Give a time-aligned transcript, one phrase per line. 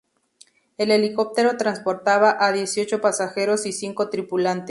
[0.79, 4.59] El helicóptero transportaba a dieciocho pasajeros y cinco tripulantes.